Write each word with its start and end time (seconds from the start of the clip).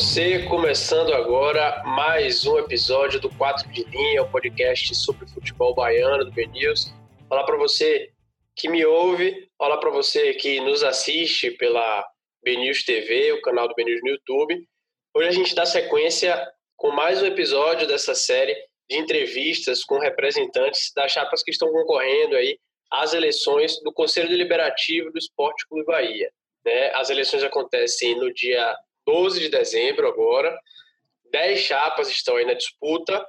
você, 0.00 0.44
começando 0.44 1.12
agora 1.12 1.82
mais 1.84 2.46
um 2.46 2.58
episódio 2.58 3.20
do 3.20 3.28
4 3.36 3.70
de 3.70 3.84
Linha, 3.84 4.22
o 4.22 4.30
podcast 4.30 4.94
sobre 4.94 5.28
futebol 5.28 5.74
baiano 5.74 6.24
do 6.24 6.32
BNews. 6.32 6.90
Falar 7.28 7.44
para 7.44 7.58
você 7.58 8.10
que 8.56 8.66
me 8.66 8.82
ouve, 8.82 9.46
falar 9.58 9.76
para 9.76 9.90
você 9.90 10.32
que 10.32 10.58
nos 10.62 10.82
assiste 10.82 11.50
pela 11.50 12.02
BNews 12.42 12.82
TV, 12.82 13.32
o 13.32 13.42
canal 13.42 13.68
do 13.68 13.74
BNews 13.74 14.00
no 14.02 14.12
YouTube. 14.12 14.66
Hoje 15.14 15.28
a 15.28 15.32
gente 15.32 15.54
dá 15.54 15.66
sequência 15.66 16.50
com 16.78 16.90
mais 16.92 17.20
um 17.20 17.26
episódio 17.26 17.86
dessa 17.86 18.14
série 18.14 18.54
de 18.88 18.96
entrevistas 18.96 19.84
com 19.84 19.98
representantes 19.98 20.92
das 20.96 21.12
chapas 21.12 21.42
que 21.42 21.50
estão 21.50 21.70
concorrendo 21.70 22.36
aí 22.36 22.58
às 22.90 23.12
eleições 23.12 23.78
do 23.82 23.92
Conselho 23.92 24.30
Deliberativo 24.30 25.12
do 25.12 25.18
Esporte 25.18 25.68
Clube 25.68 25.84
Bahia. 25.84 26.32
Né? 26.64 26.90
As 26.94 27.10
eleições 27.10 27.44
acontecem 27.44 28.16
no 28.16 28.32
dia 28.32 28.74
12 29.06 29.40
de 29.40 29.48
dezembro 29.48 30.06
agora. 30.08 30.56
Dez 31.30 31.60
chapas 31.60 32.08
estão 32.08 32.36
aí 32.36 32.44
na 32.44 32.54
disputa 32.54 33.26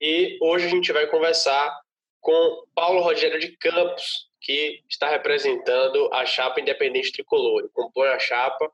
e 0.00 0.38
hoje 0.40 0.66
a 0.66 0.68
gente 0.68 0.92
vai 0.92 1.06
conversar 1.06 1.80
com 2.20 2.64
Paulo 2.74 3.00
Rogério 3.00 3.38
de 3.38 3.56
Campos, 3.56 4.28
que 4.40 4.82
está 4.88 5.08
representando 5.08 6.12
a 6.12 6.26
chapa 6.26 6.60
independente 6.60 7.12
tricolor. 7.12 7.68
compõe 7.72 8.08
a 8.08 8.18
chapa, 8.18 8.70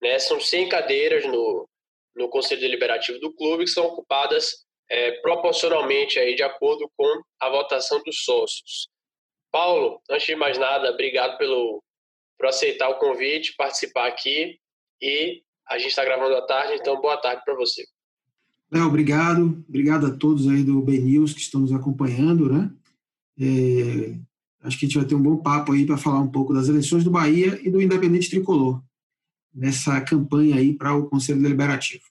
né? 0.00 0.18
São 0.18 0.40
100 0.40 0.68
cadeiras 0.68 1.24
no, 1.26 1.68
no 2.14 2.28
Conselho 2.28 2.60
Deliberativo 2.60 3.18
do 3.18 3.32
clube 3.32 3.64
que 3.64 3.70
são 3.70 3.86
ocupadas 3.86 4.66
é, 4.88 5.12
proporcionalmente 5.20 6.18
aí 6.18 6.34
de 6.34 6.42
acordo 6.42 6.90
com 6.96 7.22
a 7.40 7.48
votação 7.48 8.02
dos 8.02 8.24
sócios. 8.24 8.88
Paulo, 9.50 10.00
antes 10.10 10.26
de 10.26 10.34
mais 10.34 10.58
nada, 10.58 10.90
obrigado 10.90 11.38
pelo 11.38 11.82
por 12.38 12.48
aceitar 12.48 12.88
o 12.88 12.98
convite, 12.98 13.54
participar 13.56 14.08
aqui 14.08 14.58
e 15.00 15.44
a 15.68 15.78
gente 15.78 15.90
está 15.90 16.04
gravando 16.04 16.36
à 16.36 16.42
tarde, 16.42 16.74
então 16.74 17.00
boa 17.00 17.16
tarde 17.16 17.42
para 17.44 17.54
você. 17.54 17.84
Léo, 18.72 18.86
obrigado. 18.86 19.64
Obrigado 19.68 20.06
a 20.06 20.16
todos 20.16 20.48
aí 20.48 20.62
do 20.62 20.80
BNews 20.80 21.34
que 21.34 21.40
estão 21.40 21.60
nos 21.60 21.72
acompanhando, 21.72 22.50
né? 22.50 22.70
É, 23.38 24.18
acho 24.66 24.78
que 24.78 24.86
a 24.86 24.88
gente 24.88 24.98
vai 24.98 25.06
ter 25.06 25.14
um 25.14 25.22
bom 25.22 25.36
papo 25.36 25.72
aí 25.72 25.84
para 25.84 25.98
falar 25.98 26.20
um 26.20 26.30
pouco 26.30 26.54
das 26.54 26.68
eleições 26.68 27.04
do 27.04 27.10
Bahia 27.10 27.60
e 27.62 27.70
do 27.70 27.82
Independente 27.82 28.30
Tricolor, 28.30 28.82
nessa 29.54 30.00
campanha 30.00 30.56
aí 30.56 30.72
para 30.72 30.94
o 30.94 31.08
Conselho 31.08 31.42
Deliberativo. 31.42 32.04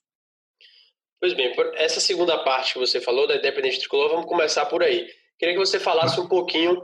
Pois 1.20 1.34
bem, 1.34 1.52
essa 1.74 2.00
segunda 2.00 2.38
parte 2.44 2.74
que 2.74 2.78
você 2.78 3.00
falou 3.00 3.26
da 3.26 3.36
Independente 3.36 3.80
Tricolor, 3.80 4.10
vamos 4.10 4.26
começar 4.26 4.66
por 4.66 4.82
aí. 4.82 5.08
Queria 5.38 5.54
que 5.54 5.60
você 5.60 5.80
falasse 5.80 6.20
um 6.20 6.28
pouquinho 6.28 6.80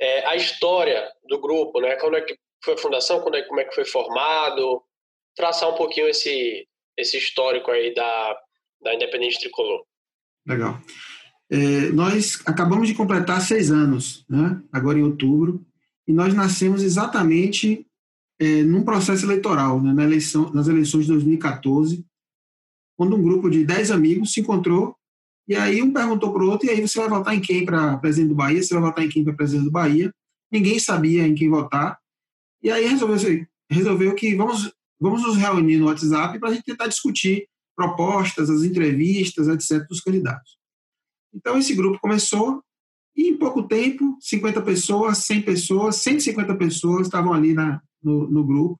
é, 0.00 0.26
a 0.26 0.36
história 0.36 1.10
do 1.28 1.40
grupo, 1.40 1.80
né? 1.80 1.96
Quando 1.96 2.16
é 2.16 2.20
que 2.20 2.36
foi 2.64 2.74
a 2.74 2.78
fundação, 2.78 3.20
quando 3.20 3.36
é, 3.36 3.42
como 3.42 3.60
é 3.60 3.64
que 3.64 3.74
foi 3.74 3.84
formado, 3.84 4.82
traçar 5.34 5.68
um 5.68 5.76
pouquinho 5.76 6.08
esse, 6.08 6.66
esse 6.96 7.16
histórico 7.16 7.70
aí 7.70 7.94
da, 7.94 8.36
da 8.82 8.94
Independente 8.94 9.40
Tricolor. 9.40 9.84
Legal. 10.46 10.80
É, 11.50 11.90
nós 11.92 12.40
acabamos 12.46 12.86
de 12.86 12.94
completar 12.94 13.40
seis 13.40 13.70
anos, 13.70 14.24
né? 14.28 14.62
agora 14.72 14.98
em 14.98 15.02
outubro, 15.02 15.64
e 16.06 16.12
nós 16.12 16.32
nascemos 16.32 16.82
exatamente 16.82 17.86
é, 18.40 18.62
num 18.62 18.82
processo 18.82 19.26
eleitoral, 19.26 19.82
né? 19.82 19.92
Na 19.92 20.02
eleição, 20.02 20.50
nas 20.52 20.66
eleições 20.66 21.02
de 21.02 21.12
2014, 21.12 22.04
quando 22.96 23.14
um 23.14 23.22
grupo 23.22 23.50
de 23.50 23.64
dez 23.64 23.90
amigos 23.90 24.32
se 24.32 24.40
encontrou, 24.40 24.96
e 25.46 25.54
aí 25.54 25.82
um 25.82 25.92
perguntou 25.92 26.32
para 26.32 26.42
o 26.42 26.48
outro, 26.48 26.66
e 26.66 26.70
aí 26.70 26.80
você 26.80 26.98
vai 26.98 27.08
votar 27.08 27.34
em 27.34 27.40
quem 27.40 27.64
para 27.64 27.98
presidente 27.98 28.30
do 28.30 28.34
Bahia? 28.34 28.62
Você 28.62 28.72
vai 28.72 28.82
votar 28.82 29.04
em 29.04 29.08
quem 29.08 29.22
para 29.22 29.34
presidente 29.34 29.66
do 29.66 29.70
Bahia? 29.70 30.12
Ninguém 30.50 30.78
sabia 30.78 31.26
em 31.26 31.34
quem 31.34 31.50
votar, 31.50 31.98
e 32.62 32.70
aí 32.70 32.86
resolveu, 32.86 33.46
resolveu 33.70 34.14
que 34.14 34.34
vamos 34.34 34.72
vamos 35.00 35.22
nos 35.22 35.36
reunir 35.36 35.78
no 35.78 35.86
WhatsApp 35.86 36.38
para 36.38 36.50
a 36.50 36.52
gente 36.52 36.64
tentar 36.64 36.86
discutir 36.86 37.48
propostas, 37.74 38.50
as 38.50 38.62
entrevistas, 38.62 39.48
etc., 39.48 39.86
dos 39.88 40.00
candidatos. 40.00 40.58
Então, 41.32 41.56
esse 41.56 41.74
grupo 41.74 41.98
começou 42.00 42.62
e, 43.16 43.28
em 43.28 43.36
pouco 43.36 43.62
tempo, 43.62 44.16
50 44.20 44.60
pessoas, 44.62 45.18
100 45.18 45.42
pessoas, 45.42 45.96
150 45.96 46.54
pessoas 46.56 47.06
estavam 47.06 47.32
ali 47.32 47.54
na, 47.54 47.80
no, 48.02 48.28
no 48.30 48.44
grupo 48.44 48.78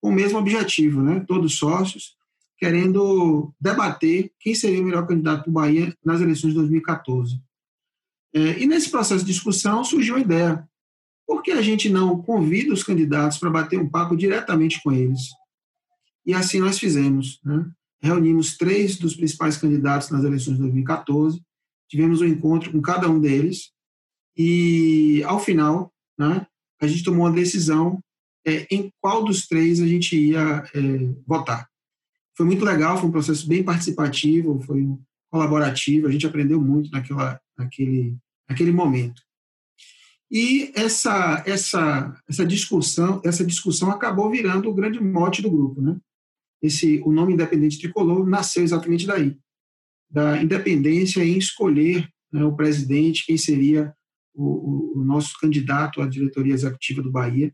com 0.00 0.10
o 0.10 0.14
mesmo 0.14 0.38
objetivo, 0.38 1.02
né? 1.02 1.24
todos 1.26 1.58
sócios, 1.58 2.16
querendo 2.56 3.52
debater 3.60 4.30
quem 4.38 4.54
seria 4.54 4.80
o 4.80 4.84
melhor 4.84 5.06
candidato 5.06 5.46
do 5.46 5.52
Bahia 5.52 5.92
nas 6.04 6.20
eleições 6.20 6.50
de 6.50 6.58
2014. 6.58 7.40
É, 8.34 8.60
e 8.60 8.66
nesse 8.66 8.90
processo 8.90 9.24
de 9.24 9.32
discussão 9.32 9.82
surgiu 9.82 10.16
a 10.16 10.20
ideia: 10.20 10.68
por 11.26 11.42
que 11.42 11.52
a 11.52 11.62
gente 11.62 11.88
não 11.88 12.20
convida 12.22 12.72
os 12.72 12.82
candidatos 12.82 13.38
para 13.38 13.50
bater 13.50 13.78
um 13.78 13.88
papo 13.88 14.16
diretamente 14.16 14.80
com 14.82 14.92
eles? 14.92 15.20
E 16.28 16.34
assim 16.34 16.60
nós 16.60 16.78
fizemos. 16.78 17.40
Né? 17.42 17.66
Reunimos 18.02 18.58
três 18.58 18.96
dos 18.98 19.16
principais 19.16 19.56
candidatos 19.56 20.10
nas 20.10 20.22
eleições 20.22 20.56
de 20.56 20.60
2014, 20.60 21.42
tivemos 21.88 22.20
um 22.20 22.26
encontro 22.26 22.70
com 22.70 22.82
cada 22.82 23.08
um 23.08 23.18
deles, 23.18 23.72
e 24.36 25.22
ao 25.24 25.40
final, 25.40 25.90
né, 26.18 26.46
a 26.82 26.86
gente 26.86 27.02
tomou 27.02 27.24
uma 27.24 27.32
decisão 27.32 27.98
é, 28.46 28.66
em 28.70 28.92
qual 29.00 29.24
dos 29.24 29.46
três 29.46 29.80
a 29.80 29.86
gente 29.86 30.16
ia 30.16 30.64
é, 30.74 30.80
votar. 31.26 31.66
Foi 32.36 32.44
muito 32.44 32.62
legal, 32.62 32.98
foi 32.98 33.08
um 33.08 33.12
processo 33.12 33.48
bem 33.48 33.64
participativo, 33.64 34.60
foi 34.60 34.86
colaborativo, 35.30 36.06
a 36.06 36.10
gente 36.10 36.26
aprendeu 36.26 36.60
muito 36.60 36.90
naquela, 36.90 37.40
naquele, 37.56 38.16
naquele 38.46 38.70
momento. 38.70 39.22
E 40.30 40.70
essa, 40.74 41.42
essa, 41.46 42.14
essa 42.28 42.44
discussão 42.44 43.20
essa 43.24 43.44
discussão 43.44 43.90
acabou 43.90 44.30
virando 44.30 44.68
o 44.68 44.74
grande 44.74 45.02
mote 45.02 45.40
do 45.40 45.50
grupo, 45.50 45.80
né? 45.80 45.98
Esse, 46.62 47.00
o 47.04 47.12
nome 47.12 47.34
Independente 47.34 47.78
Tricolor 47.78 48.26
nasceu 48.26 48.62
exatamente 48.62 49.06
daí, 49.06 49.36
da 50.10 50.42
independência 50.42 51.22
em 51.22 51.38
escolher 51.38 52.08
né, 52.32 52.44
o 52.44 52.56
presidente, 52.56 53.24
quem 53.26 53.36
seria 53.36 53.94
o, 54.34 55.00
o, 55.00 55.04
nosso 55.04 55.38
candidato 55.40 56.00
à 56.00 56.06
diretoria 56.06 56.54
executiva 56.54 57.02
do 57.02 57.10
Bahia. 57.10 57.52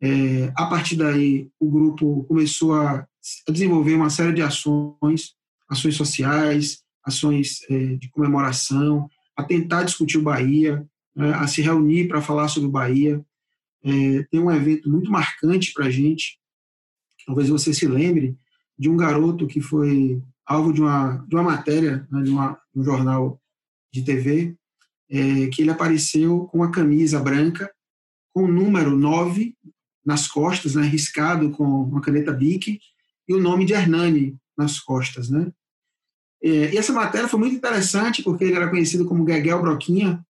É, 0.00 0.52
a 0.56 0.66
partir 0.66 0.96
daí, 0.96 1.50
o 1.58 1.70
grupo 1.70 2.24
começou 2.24 2.74
a, 2.74 3.06
a, 3.46 3.52
desenvolver 3.52 3.94
uma 3.94 4.10
série 4.10 4.32
de 4.32 4.42
ações, 4.42 5.34
ações 5.68 5.96
sociais, 5.96 6.82
ações 7.04 7.60
é, 7.68 7.96
de 7.96 8.08
comemoração, 8.10 9.08
a 9.36 9.42
tentar 9.42 9.84
discutir 9.84 10.18
o 10.18 10.22
Bahia, 10.22 10.86
né, 11.14 11.32
a 11.34 11.46
se 11.46 11.62
reunir 11.62 12.08
para 12.08 12.22
falar 12.22 12.48
sobre 12.48 12.68
o 12.68 12.72
Bahia. 12.72 13.24
É, 13.84 14.22
tem 14.30 14.40
um 14.40 14.50
evento 14.50 14.88
muito 14.88 15.10
marcante 15.10 15.72
para 15.72 15.86
a 15.86 15.90
gente, 15.90 16.38
talvez 17.28 17.50
você 17.50 17.74
se 17.74 17.86
lembre 17.86 18.38
de 18.78 18.88
um 18.88 18.96
garoto 18.96 19.46
que 19.46 19.60
foi 19.60 20.18
alvo 20.46 20.72
de 20.72 20.80
uma, 20.80 21.18
de 21.28 21.36
uma 21.36 21.42
matéria, 21.42 22.08
né, 22.10 22.22
de, 22.22 22.30
uma, 22.30 22.58
de 22.74 22.80
um 22.80 22.82
jornal 22.82 23.38
de 23.92 24.02
TV, 24.02 24.56
é, 25.10 25.46
que 25.48 25.60
ele 25.60 25.70
apareceu 25.70 26.46
com 26.46 26.58
uma 26.58 26.70
camisa 26.70 27.20
branca, 27.20 27.70
com 28.32 28.44
o 28.44 28.50
número 28.50 28.96
9 28.96 29.54
nas 30.02 30.26
costas, 30.26 30.74
né, 30.74 30.86
riscado 30.86 31.50
com 31.50 31.64
uma 31.64 32.00
caneta 32.00 32.32
Bic, 32.32 32.80
e 33.28 33.34
o 33.34 33.40
nome 33.40 33.66
de 33.66 33.74
Hernani 33.74 34.34
nas 34.56 34.80
costas. 34.80 35.28
Né? 35.28 35.52
É, 36.42 36.72
e 36.72 36.78
essa 36.78 36.94
matéria 36.94 37.28
foi 37.28 37.38
muito 37.38 37.56
interessante, 37.56 38.22
porque 38.22 38.44
ele 38.44 38.54
era 38.54 38.70
conhecido 38.70 39.04
como 39.04 39.24
Gueguel 39.24 39.60
Broquinha, 39.60 40.24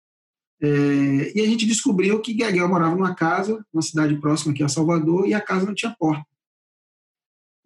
é, 0.60 0.66
e 1.32 1.41
a 1.41 1.47
gente 1.47 1.65
descobriu 1.65 2.20
que 2.20 2.34
Gueguel 2.34 2.69
morava 2.69 2.97
numa 2.97 3.15
casa, 3.15 3.65
numa 3.72 3.82
cidade 3.82 4.16
próxima 4.16 4.53
aqui 4.53 4.65
a 4.65 4.69
Salvador, 4.69 5.28
e 5.28 5.32
a 5.32 5.41
casa 5.41 5.65
não 5.65 5.75
tinha 5.76 5.94
porta. 5.97 6.26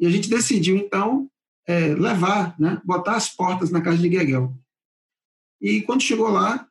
E 0.01 0.07
a 0.07 0.11
gente 0.11 0.29
decidiu, 0.29 0.77
então, 0.77 1.29
é, 1.67 1.95
levar, 1.95 2.59
né, 2.59 2.81
botar 2.85 3.17
as 3.17 3.29
portas 3.29 3.71
na 3.71 3.81
casa 3.81 3.99
de 3.99 4.09
Gueguel. 4.09 4.57
E 5.61 5.81
quando 5.83 6.03
chegou 6.03 6.29
lá, 6.29 6.67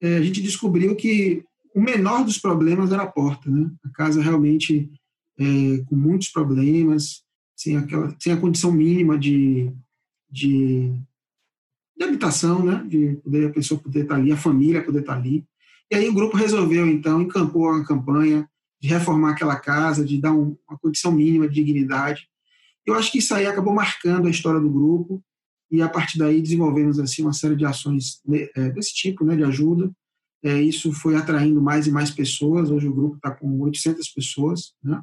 é, 0.00 0.16
a 0.16 0.22
gente 0.22 0.40
descobriu 0.40 0.96
que 0.96 1.44
o 1.74 1.80
menor 1.80 2.24
dos 2.24 2.38
problemas 2.38 2.92
era 2.92 3.02
a 3.02 3.10
porta. 3.10 3.50
Né? 3.50 3.70
A 3.84 3.90
casa 3.90 4.22
realmente 4.22 4.90
é, 5.38 5.84
com 5.86 5.94
muitos 5.94 6.28
problemas, 6.28 7.22
sem, 7.56 7.76
aquela, 7.76 8.14
sem 8.18 8.32
a 8.32 8.40
condição 8.40 8.72
mínima 8.72 9.18
de, 9.18 9.70
de, 10.30 10.92
de 11.96 12.04
habitação, 12.04 12.64
né? 12.64 12.84
de 12.88 13.16
poder, 13.16 13.48
a 13.48 13.52
pessoa 13.52 13.80
poder 13.80 14.02
estar 14.02 14.16
ali, 14.16 14.32
a 14.32 14.36
família 14.36 14.84
poder 14.84 15.00
estar 15.00 15.14
ali. 15.14 15.44
E 15.90 15.94
aí 15.94 16.08
o 16.08 16.14
grupo 16.14 16.36
resolveu, 16.36 16.86
então, 16.88 17.20
encampou 17.20 17.70
uma 17.70 17.84
campanha 17.84 18.48
de 18.80 18.88
reformar 18.88 19.32
aquela 19.32 19.56
casa, 19.56 20.04
de 20.04 20.18
dar 20.18 20.32
um, 20.32 20.56
uma 20.66 20.78
condição 20.78 21.12
mínima 21.12 21.46
de 21.46 21.54
dignidade 21.54 22.31
eu 22.86 22.94
acho 22.94 23.12
que 23.12 23.18
isso 23.18 23.34
aí 23.34 23.46
acabou 23.46 23.72
marcando 23.72 24.26
a 24.26 24.30
história 24.30 24.60
do 24.60 24.70
grupo 24.70 25.22
e 25.70 25.80
a 25.80 25.88
partir 25.88 26.18
daí 26.18 26.40
desenvolvemos 26.42 26.98
assim 26.98 27.22
uma 27.22 27.32
série 27.32 27.56
de 27.56 27.64
ações 27.64 28.20
né, 28.26 28.48
é, 28.54 28.70
desse 28.70 28.94
tipo, 28.94 29.24
né, 29.24 29.36
de 29.36 29.44
ajuda. 29.44 29.90
É, 30.44 30.60
isso 30.60 30.92
foi 30.92 31.16
atraindo 31.16 31.62
mais 31.62 31.86
e 31.86 31.90
mais 31.90 32.10
pessoas. 32.10 32.70
Hoje 32.70 32.88
o 32.88 32.94
grupo 32.94 33.16
está 33.16 33.30
com 33.30 33.60
800 33.60 34.08
pessoas, 34.08 34.74
né, 34.82 35.00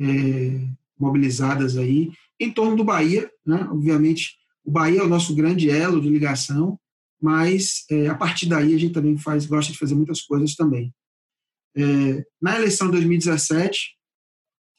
é, 0.00 0.68
mobilizadas 0.98 1.76
aí 1.76 2.10
em 2.40 2.50
torno 2.50 2.76
do 2.76 2.84
Bahia, 2.84 3.30
né? 3.44 3.66
Obviamente 3.70 4.36
o 4.64 4.70
Bahia 4.70 5.00
é 5.00 5.04
o 5.04 5.08
nosso 5.08 5.34
grande 5.34 5.70
elo 5.70 6.00
de 6.00 6.08
ligação, 6.08 6.78
mas 7.20 7.84
é, 7.90 8.08
a 8.08 8.14
partir 8.14 8.46
daí 8.46 8.74
a 8.74 8.78
gente 8.78 8.92
também 8.92 9.16
faz 9.16 9.46
gosta 9.46 9.72
de 9.72 9.78
fazer 9.78 9.94
muitas 9.94 10.22
coisas 10.22 10.54
também. 10.54 10.92
É, 11.76 12.24
na 12.40 12.56
eleição 12.56 12.88
de 12.88 12.92
2017 12.94 13.78
o 13.78 13.97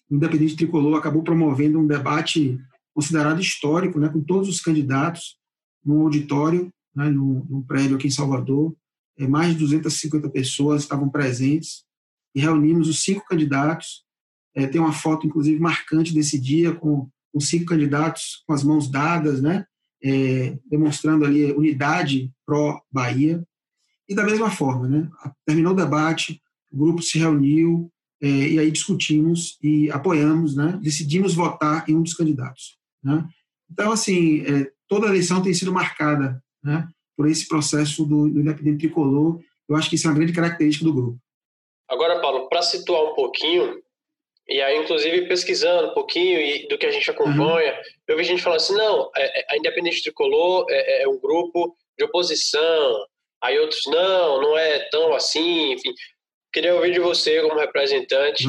Independente 0.10 0.56
Tricolor 0.56 0.98
acabou 0.98 1.24
promovendo 1.24 1.80
um 1.80 1.86
debate 1.88 2.60
considerado 2.94 3.40
histórico, 3.40 4.00
né, 4.00 4.10
com 4.10 4.22
todos 4.22 4.50
os 4.50 4.60
candidatos 4.60 5.38
no 5.86 6.02
auditório, 6.02 6.72
né, 6.96 7.10
no 7.10 7.64
prédio 7.68 7.96
aqui 7.96 8.08
em 8.08 8.12
Salvador. 8.12 8.76
É, 9.18 9.28
mais 9.28 9.54
de 9.54 9.60
250 9.60 10.30
pessoas 10.30 10.82
estavam 10.82 11.10
presentes 11.10 11.84
e 12.34 12.40
reunimos 12.40 12.88
os 12.88 13.04
cinco 13.04 13.26
candidatos. 13.26 14.04
É, 14.56 14.66
tem 14.66 14.82
uma 14.82 14.94
foto, 14.94 15.28
inclusive, 15.28 15.60
marcante 15.60 16.14
desse 16.14 16.40
dia, 16.40 16.74
com 16.74 17.08
os 17.34 17.48
cinco 17.48 17.66
candidatos 17.66 18.44
com 18.48 18.54
as 18.54 18.64
mãos 18.64 18.90
dadas, 18.90 19.42
né, 19.42 19.66
é, 20.04 20.58
demonstrando 20.70 21.26
ali 21.26 21.52
unidade 21.52 22.32
pró-Bahia. 22.46 23.46
E 24.08 24.16
da 24.16 24.24
mesma 24.24 24.50
forma, 24.50 24.88
né, 24.88 25.10
terminou 25.46 25.74
o 25.74 25.76
debate, 25.76 26.42
o 26.72 26.78
grupo 26.78 27.02
se 27.02 27.20
reuniu, 27.20 27.92
é, 28.21 28.27
e 28.27 28.60
aí 28.60 28.71
discutimos 28.71 29.57
e 29.63 29.89
apoiamos, 29.92 30.56
né, 30.56 30.77
decidimos 30.81 31.33
votar 31.33 31.89
em 31.89 31.95
um 31.95 32.04
dos 32.04 32.13
candidatos. 32.13 32.77
Né? 33.04 33.25
Então, 33.71 33.92
assim, 33.92 34.42
é, 34.42 34.71
toda 34.88 35.07
a 35.07 35.10
eleição 35.10 35.42
tem 35.42 35.54
sido 35.54 35.71
marcada 35.71 36.42
né, 36.63 36.88
por 37.16 37.27
esse 37.27 37.48
processo 37.48 38.06
do, 38.06 38.30
do 38.30 38.39
Independente 38.39 38.88
Tricolor. 38.88 39.39
Eu 39.68 39.75
acho 39.75 39.89
que 39.89 39.95
isso 39.95 40.07
é 40.07 40.10
uma 40.10 40.18
grande 40.18 40.33
característica 40.33 40.86
do 40.86 40.94
grupo. 40.94 41.19
Agora, 41.88 42.19
Paulo, 42.21 42.48
para 42.50 42.62
situar 42.62 43.04
um 43.04 43.16
pouquinho, 43.16 43.81
e 44.48 44.62
aí, 44.62 44.77
inclusive, 44.80 45.27
pesquisando 45.27 45.89
um 45.89 45.94
pouquinho 45.94 46.39
e 46.39 46.68
do 46.68 46.77
que 46.77 46.86
a 46.86 46.92
gente 46.92 47.10
acompanha, 47.10 47.72
uhum. 47.72 47.80
eu 48.07 48.18
vi 48.18 48.24
gente 48.24 48.42
falando 48.42 48.57
assim, 48.57 48.74
não, 48.74 49.12
é, 49.15 49.42
é, 49.42 49.45
a 49.50 49.57
Independente 49.57 50.01
Tricolor 50.01 50.65
é, 50.69 51.04
é, 51.04 51.07
um 51.07 51.19
grupo 51.19 51.75
de 51.98 52.04
oposição, 52.06 53.06
aí 53.42 53.60
outros, 53.60 53.81
não, 53.86 54.42
não 54.42 54.57
é 54.57 54.80
tão 54.89 55.13
assim, 55.13 55.74
enfim. 55.74 55.94
Queria 56.51 56.75
ouvir 56.75 56.94
de 56.94 57.00
você, 57.00 57.42
como 57.42 57.60
representante. 57.60 58.46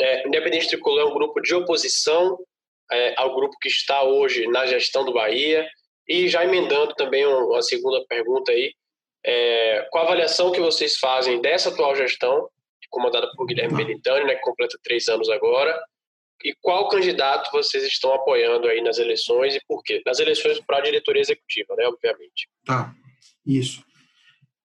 É, 0.00 0.26
Independente 0.26 0.68
Tricolor 0.68 1.00
é 1.00 1.04
um 1.04 1.14
grupo 1.14 1.40
de 1.40 1.54
oposição 1.54 2.38
é, 2.90 3.14
ao 3.16 3.34
grupo 3.34 3.56
que 3.60 3.68
está 3.68 4.02
hoje 4.02 4.46
na 4.46 4.66
gestão 4.66 5.04
do 5.04 5.12
Bahia. 5.12 5.68
E 6.08 6.28
já 6.28 6.44
emendando 6.44 6.94
também 6.94 7.24
uma 7.26 7.62
segunda 7.62 8.04
pergunta 8.08 8.52
aí, 8.52 8.74
é, 9.24 9.86
qual 9.90 10.04
a 10.04 10.06
avaliação 10.08 10.50
que 10.50 10.60
vocês 10.60 10.96
fazem 10.98 11.40
dessa 11.40 11.68
atual 11.68 11.94
gestão, 11.94 12.48
comandada 12.90 13.30
por 13.36 13.46
Guilherme 13.46 13.76
Belintani, 13.76 14.26
né, 14.26 14.34
que 14.34 14.42
completa 14.42 14.76
três 14.82 15.08
anos 15.08 15.30
agora, 15.30 15.80
e 16.44 16.54
qual 16.60 16.88
candidato 16.88 17.50
vocês 17.52 17.84
estão 17.84 18.12
apoiando 18.12 18.66
aí 18.66 18.82
nas 18.82 18.98
eleições 18.98 19.54
e 19.54 19.60
por 19.66 19.82
quê? 19.82 20.02
Nas 20.04 20.18
eleições 20.18 20.60
para 20.60 20.78
a 20.78 20.82
diretoria 20.82 21.22
executiva, 21.22 21.74
né, 21.76 21.86
obviamente. 21.86 22.48
Tá, 22.66 22.92
isso. 23.46 23.82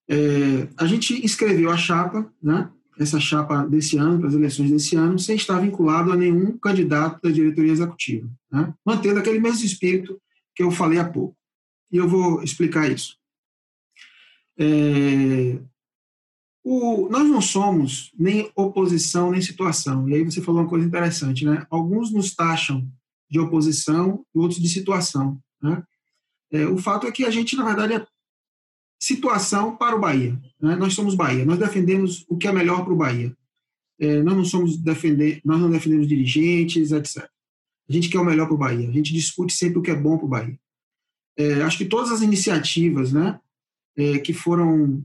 É, 0.10 0.68
a 0.78 0.86
gente 0.86 1.24
inscreveu 1.26 1.70
a 1.70 1.78
chapa, 1.78 2.32
né, 2.42 2.70
essa 3.00 3.20
chapa 3.20 3.66
desse 3.66 3.98
ano, 3.98 4.20
para 4.20 4.30
as 4.30 4.34
eleições 4.34 4.72
desse 4.72 4.96
ano, 4.96 5.20
sem 5.20 5.36
estar 5.36 5.60
vinculado 5.60 6.12
a 6.12 6.16
nenhum 6.16 6.58
candidato 6.58 7.22
da 7.22 7.30
diretoria 7.30 7.72
executiva, 7.72 8.30
né? 8.52 8.74
mantendo 8.86 9.20
aquele 9.20 9.40
mesmo 9.40 9.64
espírito 9.64 10.20
que 10.56 10.64
eu 10.64 10.72
falei 10.72 10.98
há 10.98 11.08
pouco. 11.08 11.38
E 11.92 11.98
eu 11.98 12.08
vou 12.08 12.42
explicar 12.42 12.92
isso. 12.92 13.16
É, 14.60 15.60
o, 16.64 17.08
nós 17.10 17.30
não 17.30 17.40
somos 17.40 18.12
nem 18.18 18.52
oposição 18.56 19.32
nem 19.32 19.42
situação. 19.42 20.10
E 20.10 20.16
aí 20.16 20.24
você 20.24 20.42
falou 20.42 20.62
uma 20.62 20.70
coisa 20.70 20.86
interessante, 20.86 21.46
né? 21.46 21.66
Alguns 21.70 22.12
nos 22.12 22.36
taxam 22.36 22.86
de 23.30 23.40
oposição 23.40 24.26
e 24.36 24.40
outros 24.40 24.60
de 24.60 24.68
situação. 24.68 25.40
Né? 25.62 25.82
É, 26.52 26.66
o 26.66 26.78
fato 26.78 27.08
é 27.08 27.12
que 27.12 27.24
a 27.26 27.30
gente, 27.30 27.56
na 27.56 27.64
verdade, 27.64 27.94
é 27.94 28.06
situação 29.00 29.76
para 29.76 29.96
o 29.96 30.00
Bahia. 30.00 30.40
Né? 30.60 30.76
Nós 30.76 30.94
somos 30.94 31.16
Bahia, 31.16 31.46
nós 31.46 31.60
defendemos 31.60 32.26
o 32.28 32.38
que 32.38 32.48
é 32.48 32.52
melhor 32.52 32.84
para 32.84 32.94
o 32.94 32.98
Bahia. 32.98 33.36
É, 34.00 34.22
nós 34.22 34.36
não 34.36 34.46
somos 34.46 34.78
defender, 34.78 35.42
nós 35.44 35.60
não 35.60 35.70
defendemos 35.70 36.08
dirigentes, 36.08 36.92
etc. 36.92 37.28
A 37.90 37.94
gente 37.94 38.10
quer 38.10 38.20
o 38.20 38.26
melhor 38.26 38.46
para 38.46 38.56
o 38.56 38.58
Bahia. 38.58 38.88
A 38.88 38.92
gente 38.92 39.14
discute 39.14 39.54
sempre 39.54 39.80
o 39.80 39.82
que 39.82 39.92
é 39.92 39.96
bom 39.96 40.18
para 40.18 40.26
o 40.26 40.30
Bahia. 40.30 40.60
É, 41.38 41.62
acho 41.62 41.78
que 41.78 41.86
todas 41.86 42.12
as 42.12 42.22
iniciativas, 42.22 43.12
né, 43.12 43.40
é, 43.96 44.20
que 44.20 44.34
foram 44.34 45.04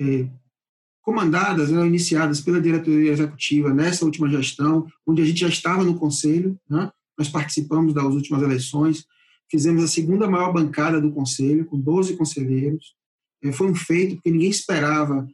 é, 0.00 0.28
comandadas, 1.02 1.70
né, 1.70 1.86
iniciadas 1.86 2.40
pela 2.40 2.60
diretoria 2.60 3.12
executiva 3.12 3.72
nessa 3.74 4.04
última 4.04 4.28
gestão, 4.28 4.86
onde 5.06 5.20
a 5.20 5.24
gente 5.24 5.40
já 5.40 5.48
estava 5.48 5.84
no 5.84 5.98
conselho, 5.98 6.58
né, 6.68 6.90
nós 7.18 7.28
participamos 7.28 7.92
das 7.92 8.04
últimas 8.04 8.42
eleições, 8.42 9.06
fizemos 9.50 9.84
a 9.84 9.88
segunda 9.88 10.28
maior 10.28 10.52
bancada 10.52 11.00
do 11.00 11.12
conselho, 11.12 11.66
com 11.66 11.78
12 11.78 12.16
conselheiros, 12.16 12.94
foi 13.52 13.70
um 13.70 13.74
feito, 13.74 14.16
porque 14.16 14.30
ninguém 14.30 14.50
esperava 14.50 15.28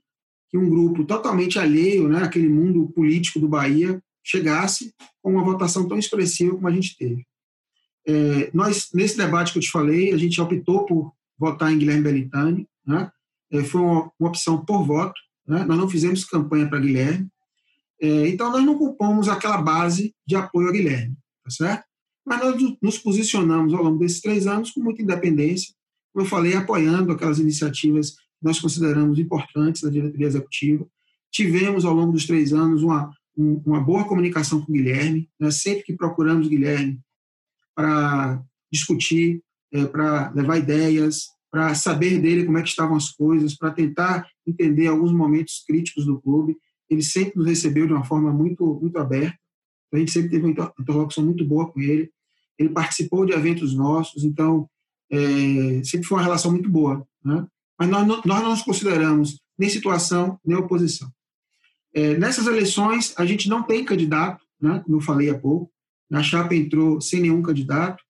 que 0.49 0.59
um 0.59 0.69
grupo 0.69 1.05
totalmente 1.05 1.59
alheio 1.59 2.09
né, 2.09 2.23
àquele 2.23 2.49
mundo 2.49 2.89
político 2.95 3.39
do 3.39 3.49
Bahia 3.49 4.03
chegasse 4.23 4.93
com 5.23 5.33
uma 5.33 5.45
votação 5.45 5.87
tão 5.87 5.99
expressiva 5.99 6.55
como 6.55 6.69
a 6.69 6.73
gente 6.73 6.97
teve. 6.97 7.25
É, 8.07 8.51
nós, 8.53 8.89
nesse 8.93 9.17
debate 9.17 9.53
que 9.53 9.59
eu 9.59 9.63
te 9.63 9.71
falei, 9.71 10.13
a 10.13 10.17
gente 10.17 10.41
optou 10.41 10.85
por 10.85 11.13
votar 11.39 11.73
em 11.73 11.79
Guilherme 11.79 12.03
Belintani, 12.03 12.69
né? 12.87 13.11
é, 13.53 13.63
foi 13.63 13.81
uma, 13.81 14.11
uma, 14.19 14.29
opção 14.29 14.65
por 14.65 14.85
voto, 14.85 15.21
né? 15.47 15.65
nós 15.65 15.79
não 15.79 15.89
fizemos 15.89 16.25
campanha 16.25 16.69
para 16.69 16.81
Guilherme, 16.81 17.29
é, 18.01 18.29
então 18.29 18.51
nós 18.51 18.65
não 18.65 18.79
culpamos 18.79 19.29
aquela 19.29 19.61
base 19.61 20.15
de 20.27 20.35
apoio 20.35 20.69
a 20.69 20.73
Guilherme, 20.73 21.17
tá 21.45 21.51
certo? 21.51 21.85
Mas 22.27 22.41
nós 22.41 22.77
nos 22.83 22.99
posicionamos 22.99 23.75
ao 23.75 23.83
longo 23.83 23.99
desses 23.99 24.21
três 24.21 24.47
anos 24.47 24.71
com 24.71 24.81
muita 24.81 25.03
independência, 25.03 25.75
como 26.13 26.25
eu 26.25 26.29
falei, 26.29 26.55
apoiando 26.55 27.13
aquelas 27.13 27.39
iniciativas 27.39 28.11
que 28.11 28.43
nós 28.43 28.59
consideramos 28.59 29.19
importantes 29.19 29.83
da 29.83 29.91
diretoria 29.91 30.27
executiva. 30.27 30.87
Tivemos, 31.31 31.85
ao 31.85 31.95
longo 31.95 32.13
dos 32.13 32.27
três 32.27 32.53
anos, 32.53 32.83
uma, 32.83 33.11
uma 33.37 33.81
boa 33.81 34.05
comunicação 34.05 34.61
com 34.61 34.73
o 34.73 34.75
Guilherme, 34.75 35.29
né? 35.39 35.51
sempre 35.51 35.85
que 35.85 35.97
procuramos 35.97 36.47
o 36.47 36.51
Guilherme 36.51 37.01
para 37.75 38.43
discutir, 38.73 39.43
é, 39.73 39.87
para 39.87 40.31
levar 40.33 40.59
ideias, 40.59 41.29
para 41.51 41.75
saber 41.75 42.21
dele 42.21 42.45
como 42.45 42.59
é 42.59 42.63
que 42.63 42.69
estavam 42.69 42.97
as 42.97 43.11
coisas, 43.11 43.57
para 43.57 43.71
tentar 43.71 44.27
entender 44.47 44.87
alguns 44.87 45.13
momentos 45.13 45.65
críticos 45.67 46.07
do 46.07 46.21
clube. 46.21 46.57
Ele 46.89 47.03
sempre 47.03 47.37
nos 47.37 47.47
recebeu 47.47 47.87
de 47.87 47.93
uma 47.93 48.05
forma 48.05 48.33
muito, 48.33 48.79
muito 48.81 48.99
aberta, 48.99 49.39
a 49.93 49.99
gente 49.99 50.13
sempre 50.13 50.31
teve 50.31 50.45
uma 50.45 50.73
interlocução 50.79 51.25
muito 51.25 51.45
boa 51.45 51.71
com 51.71 51.81
ele. 51.81 52.11
Ele 52.59 52.69
participou 52.69 53.27
de 53.27 53.33
eventos 53.33 53.75
nossos, 53.75 54.25
então 54.25 54.69
é, 55.11 55.85
sempre 55.85 56.07
foi 56.07 56.19
uma 56.19 56.25
relação 56.25 56.51
muito 56.51 56.69
boa. 56.69 57.07
Né? 57.25 57.47
Mas 57.79 57.89
nós 57.89 58.07
não, 58.07 58.21
nós 58.25 58.43
não 58.43 58.51
nos 58.51 58.63
consideramos 58.63 59.41
nem 59.59 59.69
situação, 59.69 60.39
nem 60.45 60.57
oposição. 60.57 61.11
É, 61.95 62.17
nessas 62.17 62.47
eleições, 62.47 63.13
a 63.17 63.27
gente 63.27 63.49
não 63.49 63.63
tem 63.63 63.85
candidato, 63.85 64.45
né, 64.61 64.81
como 64.85 64.99
eu 64.99 65.01
falei 65.01 65.29
há 65.29 65.39
pouco, 65.39 65.71
a 66.13 66.23
chapa 66.23 66.55
entrou 66.55 67.01
sem 67.01 67.21
nenhum 67.21 67.43
candidato. 67.43 68.03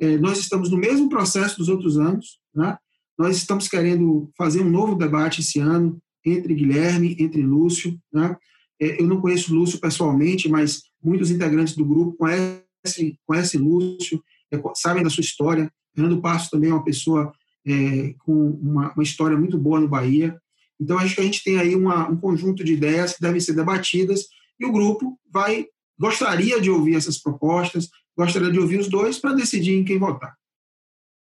É, 0.00 0.16
nós 0.16 0.38
estamos 0.38 0.70
no 0.70 0.76
mesmo 0.76 1.08
processo 1.08 1.58
dos 1.58 1.68
outros 1.68 1.98
anos. 1.98 2.38
Né? 2.54 2.76
Nós 3.18 3.36
estamos 3.36 3.68
querendo 3.68 4.30
fazer 4.36 4.62
um 4.62 4.70
novo 4.70 4.94
debate 4.94 5.40
esse 5.40 5.58
ano 5.58 6.00
entre 6.24 6.54
Guilherme, 6.54 7.16
entre 7.18 7.42
Lúcio. 7.42 7.98
Né? 8.12 8.36
É, 8.80 9.02
eu 9.02 9.06
não 9.06 9.20
conheço 9.20 9.54
Lúcio 9.54 9.78
pessoalmente, 9.78 10.48
mas 10.48 10.82
muitos 11.02 11.30
integrantes 11.30 11.76
do 11.76 11.84
grupo 11.84 12.16
conhecem, 12.16 13.18
conhecem 13.26 13.60
Lúcio, 13.60 14.22
é, 14.50 14.60
sabem 14.74 15.02
da 15.02 15.10
sua 15.10 15.22
história. 15.22 15.70
Fernando 15.94 16.20
Passo 16.20 16.50
também 16.50 16.70
é 16.70 16.74
uma 16.74 16.84
pessoa 16.84 17.32
é, 17.66 18.14
com 18.20 18.50
uma, 18.62 18.92
uma, 18.92 19.02
história 19.02 19.36
muito 19.36 19.58
boa 19.58 19.80
no 19.80 19.88
Bahia. 19.88 20.40
Então, 20.80 20.98
acho 20.98 21.14
que 21.14 21.20
a 21.20 21.24
gente 21.24 21.44
tem 21.44 21.58
aí 21.58 21.76
uma, 21.76 22.08
um 22.08 22.16
conjunto 22.16 22.64
de 22.64 22.72
ideias 22.72 23.14
que 23.14 23.20
devem 23.20 23.40
ser 23.40 23.54
debatidas 23.54 24.26
e 24.58 24.64
o 24.64 24.72
grupo 24.72 25.18
vai 25.30 25.66
gostaria 25.98 26.60
de 26.60 26.68
ouvir 26.68 26.96
essas 26.96 27.18
propostas, 27.18 27.88
gostaria 28.16 28.50
de 28.50 28.58
ouvir 28.58 28.80
os 28.80 28.88
dois 28.88 29.18
para 29.18 29.34
decidir 29.34 29.76
em 29.76 29.84
quem 29.84 29.98
votar. 29.98 30.36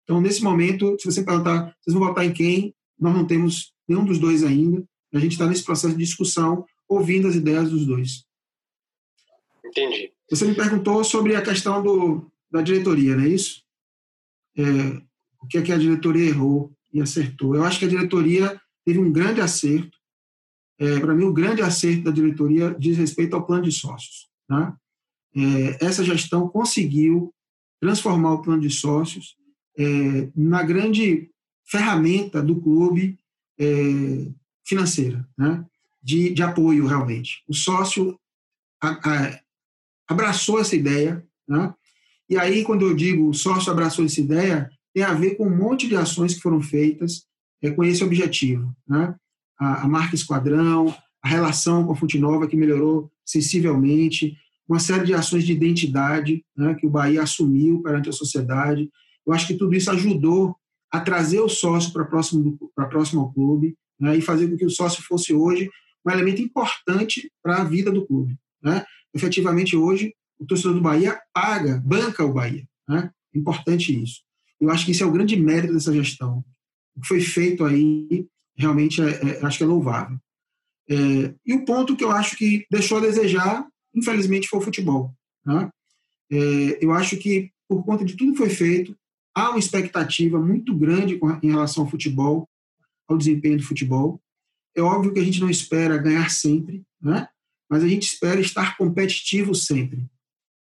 Então, 0.05 0.21
nesse 0.21 0.43
momento, 0.43 0.97
se 0.99 1.11
você 1.11 1.25
perguntar, 1.25 1.75
vocês 1.81 1.95
vão 1.95 2.07
votar 2.07 2.25
em 2.25 2.33
quem? 2.33 2.75
Nós 2.99 3.15
não 3.15 3.27
temos 3.27 3.73
nenhum 3.89 4.05
dos 4.05 4.19
dois 4.19 4.45
ainda. 4.45 4.85
A 5.13 5.19
gente 5.19 5.33
está 5.33 5.47
nesse 5.47 5.65
processo 5.65 5.97
de 5.97 6.05
discussão, 6.05 6.65
ouvindo 6.89 7.27
as 7.27 7.35
ideias 7.35 7.71
dos 7.71 7.87
dois. 7.87 8.25
Entendi. 9.65 10.13
Você 10.31 10.45
me 10.45 10.55
perguntou 10.55 11.03
sobre 11.03 11.35
a 11.35 11.43
questão 11.43 11.83
do, 11.83 12.31
da 12.51 12.63
diretoria, 12.63 13.17
não 13.17 13.25
é 13.25 13.29
isso? 13.29 13.63
É, 14.57 14.63
o 15.41 15.47
que, 15.47 15.59
é 15.59 15.63
que 15.63 15.73
a 15.73 15.79
diretoria 15.79 16.29
errou 16.29 16.73
e 16.93 17.01
acertou. 17.01 17.55
Eu 17.55 17.65
acho 17.65 17.79
que 17.79 17.85
a 17.85 17.89
diretoria 17.89 18.61
teve 18.85 18.99
um 18.99 19.13
grande 19.13 19.41
acerto. 19.41 19.97
É, 20.79 20.99
Para 20.99 21.15
mim, 21.15 21.25
o 21.25 21.33
grande 21.33 21.63
acerto 21.63 22.05
da 22.05 22.11
diretoria 22.11 22.75
diz 22.79 22.97
respeito 22.97 23.35
ao 23.35 23.47
plano 23.47 23.65
de 23.65 23.73
sócios. 23.73 24.29
Né? 24.49 24.75
É, 25.37 25.85
essa 25.87 26.05
gestão 26.05 26.49
conseguiu 26.49 27.33
transformar 27.81 28.35
o 28.35 28.43
plano 28.43 28.63
de 28.63 28.71
sócios 28.71 29.37
é, 29.79 30.29
na 30.35 30.63
grande 30.63 31.31
ferramenta 31.65 32.43
do 32.43 32.61
clube 32.61 33.19
é, 33.59 34.31
financeira, 34.67 35.27
né? 35.39 35.65
de, 36.03 36.31
de 36.31 36.43
apoio 36.43 36.87
realmente. 36.87 37.43
O 37.49 37.55
sócio 37.55 38.19
a, 38.83 38.89
a, 38.89 39.41
abraçou 40.09 40.59
essa 40.59 40.75
ideia, 40.75 41.25
né? 41.47 41.75
E 42.31 42.39
aí, 42.39 42.63
quando 42.63 42.87
eu 42.87 42.95
digo 42.95 43.29
o 43.29 43.35
sócio 43.35 43.73
abraçou 43.73 44.05
essa 44.05 44.21
ideia, 44.21 44.71
tem 44.95 45.03
a 45.03 45.13
ver 45.13 45.35
com 45.35 45.47
um 45.47 45.57
monte 45.57 45.89
de 45.89 45.97
ações 45.97 46.35
que 46.35 46.41
foram 46.41 46.63
feitas 46.63 47.25
é, 47.61 47.71
com 47.73 47.83
esse 47.83 48.05
objetivo. 48.05 48.73
Né? 48.89 49.13
A, 49.59 49.83
a, 49.83 49.89
marca 49.89 50.15
Esquadrão, 50.15 50.95
a 51.21 51.29
relação 51.29 51.85
com 51.85 51.93
a 51.93 51.97
Fonte 51.97 52.19
Nova, 52.21 52.47
que 52.47 52.57
melhorou 52.57 53.11
sensivelmente, 53.27 54.37
uma 54.69 54.79
série 54.79 55.05
de 55.05 55.13
ações 55.13 55.45
de 55.45 55.53
identidade 55.53 56.45
né, 56.57 56.75
que 56.75 56.87
o 56.87 56.91
Bahia 56.91 57.23
assumiu 57.23 57.83
perante 57.83 58.09
a 58.09 58.13
sociedade. 58.13 58.89
Eu 59.27 59.33
acho 59.33 59.49
que 59.49 59.55
tudo 59.55 59.75
isso 59.75 59.91
ajudou 59.91 60.55
a 60.93 61.01
trazer 61.01 61.41
o 61.41 61.49
sócio 61.49 61.93
para 61.93 62.05
próximo, 62.05 62.57
para 62.77 62.87
próximo 62.87 63.23
ao 63.23 63.33
clube 63.33 63.77
né, 63.99 64.17
e 64.17 64.23
fazer 64.23 64.49
com 64.49 64.57
que 64.57 64.65
o 64.65 64.71
sócio 64.71 65.03
fosse 65.03 65.35
hoje 65.35 65.69
um 66.07 66.11
elemento 66.11 66.41
importante 66.41 67.31
para 67.43 67.57
a 67.57 67.65
vida 67.65 67.91
do 67.91 68.07
clube. 68.07 68.37
Né? 68.63 68.85
Efetivamente, 69.13 69.77
hoje, 69.77 70.15
o 70.41 70.47
torcedor 70.47 70.75
do 70.75 70.81
Bahia 70.81 71.21
paga, 71.33 71.81
banca 71.85 72.25
o 72.25 72.33
Bahia. 72.33 72.67
Né? 72.89 73.11
Importante 73.35 74.03
isso. 74.03 74.23
Eu 74.61 74.71
acho 74.71 74.85
que 74.85 74.93
isso 74.93 75.05
é 75.05 75.07
o 75.07 75.13
grande 75.13 75.37
mérito 75.37 75.75
dessa 75.75 75.93
gestão. 75.93 76.45
O 76.97 77.01
que 77.01 77.09
foi 77.09 77.21
feito 77.21 77.65
aí 77.65 78.27
realmente 78.57 79.01
é, 79.01 79.09
é, 79.09 79.47
acho 79.47 79.59
que 79.59 79.65
é 79.65 79.67
louvável. 79.67 80.19
É, 80.89 81.35
e 81.47 81.55
o 81.55 81.65
ponto 81.65 81.97
que 81.97 82.03
eu 82.03 82.11
acho 82.11 82.37
que 82.37 82.67
deixou 82.71 82.99
a 82.99 83.03
desejar, 83.03 83.67
infelizmente, 83.95 84.49
foi 84.49 84.59
o 84.59 84.63
futebol. 84.63 85.15
Né? 85.45 85.71
É, 86.33 86.85
eu 86.85 86.93
acho 86.93 87.17
que, 87.17 87.51
por 87.69 87.85
conta 87.85 88.05
de 88.05 88.17
tudo 88.17 88.33
que 88.33 88.39
foi 88.39 88.51
feito, 88.51 88.97
há 89.35 89.51
uma 89.51 89.59
expectativa 89.59 90.39
muito 90.41 90.75
grande 90.75 91.19
em 91.43 91.51
relação 91.51 91.85
ao 91.85 91.91
futebol, 91.91 92.49
ao 93.09 93.17
desempenho 93.17 93.59
do 93.59 93.63
futebol. 93.63 94.21
É 94.77 94.81
óbvio 94.81 95.13
que 95.13 95.21
a 95.21 95.25
gente 95.25 95.41
não 95.41 95.51
espera 95.51 95.99
ganhar 95.99 96.31
sempre, 96.31 96.83
né? 97.01 97.29
mas 97.69 97.83
a 97.83 97.89
gente 97.89 98.03
espera 98.03 98.41
estar 98.41 98.77
competitivo 98.77 99.55
sempre. 99.55 100.07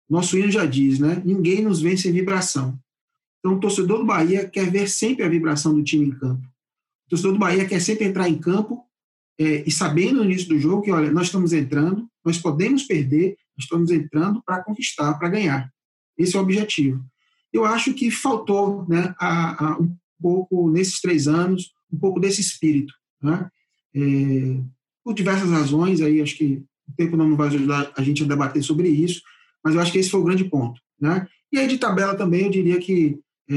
Nosso 0.09 0.39
hino 0.39 0.51
já 0.51 0.67
diz, 0.67 0.99
né? 0.99 1.23
Ninguém 1.25 1.63
nos 1.63 1.81
vence 1.81 2.09
em 2.09 2.13
vibração. 2.13 2.79
Então, 3.39 3.57
o 3.57 3.61
torcedor 3.61 3.99
do 3.99 4.07
Bahia 4.07 4.49
quer 4.49 4.71
ver 4.71 4.89
sempre 4.89 5.25
a 5.25 5.29
vibração 5.29 5.75
do 5.75 5.83
time 5.83 6.07
em 6.07 6.11
campo. 6.11 6.47
O 7.07 7.11
torcedor 7.11 7.33
do 7.33 7.39
Bahia 7.39 7.67
quer 7.67 7.81
sempre 7.81 8.07
entrar 8.07 8.29
em 8.29 8.39
campo 8.39 8.85
é, 9.39 9.65
e 9.67 9.71
sabendo 9.71 10.19
no 10.19 10.25
início 10.25 10.49
do 10.49 10.59
jogo 10.59 10.83
que, 10.83 10.91
olha, 10.91 11.13
nós 11.13 11.27
estamos 11.27 11.53
entrando, 11.53 12.09
nós 12.25 12.39
podemos 12.39 12.85
perder, 12.85 13.37
nós 13.57 13.65
estamos 13.65 13.91
entrando 13.91 14.43
para 14.45 14.63
conquistar, 14.63 15.15
para 15.15 15.29
ganhar. 15.29 15.71
Esse 16.17 16.37
é 16.37 16.39
o 16.39 16.43
objetivo. 16.43 17.05
Eu 17.53 17.65
acho 17.65 17.93
que 17.95 18.11
faltou 18.11 18.87
né, 18.89 19.15
a, 19.19 19.73
a, 19.73 19.79
um 19.79 19.95
pouco, 20.21 20.71
nesses 20.71 21.01
três 21.01 21.29
anos, 21.29 21.73
um 21.93 21.99
pouco 21.99 22.19
desse 22.19 22.41
espírito. 22.41 22.95
Né? 23.23 23.49
É, 23.95 24.61
por 25.05 25.15
diversas 25.15 25.51
razões, 25.51 26.01
aí 26.01 26.21
acho 26.21 26.37
que 26.37 26.65
o 26.89 26.93
tempo 26.97 27.17
não 27.17 27.37
vai 27.37 27.49
ajudar 27.49 27.93
a 27.97 28.03
gente 28.03 28.23
a 28.23 28.27
debater 28.27 28.63
sobre 28.63 28.89
isso, 28.89 29.23
mas 29.65 29.75
eu 29.75 29.81
acho 29.81 29.91
que 29.91 29.99
esse 29.99 30.11
foi 30.11 30.21
o 30.21 30.25
grande 30.25 30.45
ponto. 30.45 30.81
Né? 31.01 31.27
E 31.53 31.59
aí, 31.59 31.67
de 31.67 31.79
tabela 31.79 32.15
também, 32.15 32.45
eu 32.45 32.51
diria 32.51 32.79
que 32.79 33.19
é, 33.51 33.55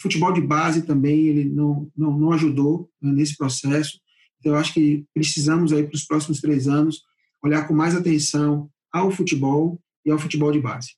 futebol 0.00 0.32
de 0.32 0.40
base 0.40 0.86
também 0.86 1.28
ele 1.28 1.44
não, 1.44 1.90
não, 1.96 2.18
não 2.18 2.32
ajudou 2.32 2.90
né, 3.00 3.12
nesse 3.12 3.36
processo. 3.36 4.00
Então, 4.38 4.52
eu 4.52 4.58
acho 4.58 4.72
que 4.72 5.04
precisamos 5.12 5.72
aí 5.72 5.84
para 5.86 5.94
os 5.94 6.04
próximos 6.04 6.40
três 6.40 6.66
anos 6.66 7.02
olhar 7.44 7.68
com 7.68 7.74
mais 7.74 7.94
atenção 7.94 8.70
ao 8.92 9.10
futebol 9.10 9.78
e 10.04 10.10
ao 10.10 10.18
futebol 10.18 10.50
de 10.50 10.60
base. 10.60 10.94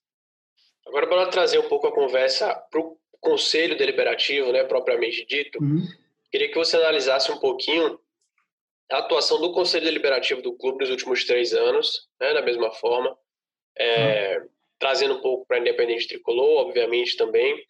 Agora, 0.87 1.07
para 1.07 1.27
trazer 1.27 1.59
um 1.59 1.69
pouco 1.69 1.87
a 1.87 1.95
conversa 1.95 2.55
para 2.71 2.81
o 2.81 2.97
Conselho 3.21 3.77
Deliberativo, 3.77 4.53
né, 4.53 4.65
propriamente 4.65 5.25
dito, 5.27 5.63
uhum. 5.63 5.87
queria 6.31 6.49
que 6.49 6.59
você 6.59 6.77
analisasse 6.77 7.31
um 7.31 7.39
pouquinho 7.39 7.99
a 8.91 8.99
atuação 8.99 9.41
do 9.41 9.53
Conselho 9.53 9.85
Deliberativo 9.85 10.43
do 10.43 10.53
clube 10.55 10.81
nos 10.81 10.91
últimos 10.91 11.25
três 11.25 11.53
anos, 11.53 12.09
né, 12.21 12.35
da 12.35 12.43
mesma 12.43 12.71
forma, 12.73 13.17
é, 13.79 14.39
uhum. 14.39 14.49
trazendo 14.79 15.15
um 15.15 15.21
pouco 15.21 15.47
para 15.47 15.57
a 15.57 15.61
Independente 15.61 16.09
Tricolor, 16.09 16.67
obviamente 16.67 17.17
também, 17.17 17.63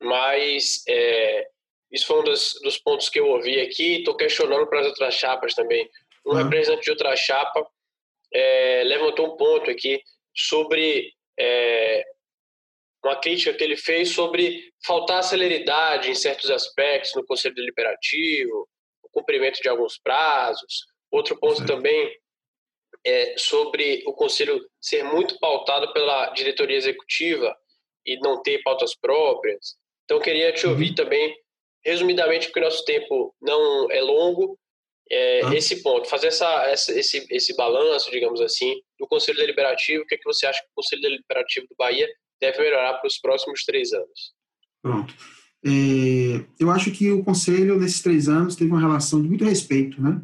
mas 0.00 0.84
é, 0.88 1.48
isso 1.90 2.06
foi 2.06 2.20
um 2.20 2.24
dos, 2.24 2.58
dos, 2.62 2.78
pontos 2.78 3.08
que 3.08 3.18
eu 3.18 3.28
ouvi 3.28 3.60
aqui. 3.60 3.96
Estou 3.96 4.16
questionando 4.16 4.66
para 4.66 4.80
as 4.80 4.86
outras 4.86 5.14
chapas 5.14 5.54
também. 5.54 5.88
Um 6.26 6.30
uhum. 6.30 6.42
representante 6.44 6.84
de 6.84 6.90
outra 6.90 7.16
chapa 7.16 7.66
é, 8.32 8.82
levantou 8.84 9.32
um 9.32 9.36
ponto 9.36 9.70
aqui 9.70 10.02
sobre 10.34 11.12
é, 11.38 12.04
uma 13.02 13.16
crítica 13.16 13.54
que 13.54 13.64
ele 13.64 13.76
fez 13.76 14.10
sobre 14.10 14.72
faltar 14.84 15.22
celeridade 15.22 16.10
em 16.10 16.14
certos 16.14 16.50
aspectos 16.50 17.14
no 17.14 17.24
Conselho 17.24 17.54
Deliberativo, 17.54 18.68
o 19.02 19.08
cumprimento 19.08 19.60
de 19.60 19.68
alguns 19.68 19.98
prazos. 19.98 20.86
Outro 21.10 21.38
ponto 21.38 21.60
Sim. 21.60 21.66
também 21.66 22.14
é 23.04 23.34
sobre 23.38 24.02
o 24.06 24.12
Conselho 24.12 24.60
ser 24.80 25.02
muito 25.04 25.38
pautado 25.38 25.92
pela 25.92 26.30
diretoria 26.30 26.76
executiva 26.76 27.54
e 28.04 28.18
não 28.20 28.42
ter 28.42 28.62
pautas 28.62 28.94
próprias. 28.94 29.76
Então, 30.04 30.20
queria 30.20 30.52
te 30.52 30.66
ouvir 30.66 30.90
uhum. 30.90 30.94
também, 30.94 31.36
resumidamente, 31.84 32.46
porque 32.46 32.60
nosso 32.60 32.84
tempo 32.84 33.34
não 33.40 33.90
é 33.90 34.00
longo, 34.00 34.58
é, 35.10 35.44
ah. 35.44 35.54
esse 35.54 35.82
ponto, 35.82 36.08
fazer 36.08 36.28
essa, 36.28 36.64
essa, 36.66 36.98
esse, 36.98 37.26
esse 37.30 37.56
balanço, 37.56 38.10
digamos 38.10 38.40
assim, 38.40 38.74
do 38.98 39.06
Conselho 39.06 39.38
Deliberativo, 39.38 40.02
o 40.02 40.06
que, 40.06 40.14
é 40.14 40.18
que 40.18 40.24
você 40.24 40.46
acha 40.46 40.60
que 40.60 40.66
o 40.66 40.74
Conselho 40.74 41.02
Deliberativo 41.02 41.66
do 41.68 41.76
Bahia 41.76 42.08
deve 42.40 42.58
melhorar 42.58 42.94
para 42.94 43.06
os 43.06 43.18
próximos 43.18 43.64
três 43.64 43.92
anos? 43.92 44.32
Pronto. 44.82 45.14
É, 45.64 46.44
eu 46.60 46.70
acho 46.70 46.90
que 46.92 47.10
o 47.10 47.24
Conselho, 47.24 47.78
nesses 47.78 48.02
três 48.02 48.28
anos, 48.28 48.54
teve 48.54 48.70
uma 48.70 48.80
relação 48.80 49.20
de 49.20 49.28
muito 49.28 49.44
respeito, 49.44 50.00
né? 50.00 50.20